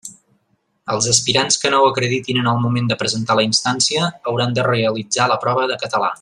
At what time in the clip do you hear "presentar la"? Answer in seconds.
3.03-3.45